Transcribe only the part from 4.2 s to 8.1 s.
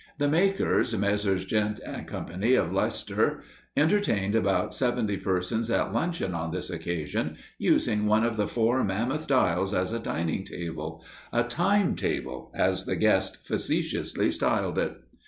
about seventy persons at luncheon on this occasion, using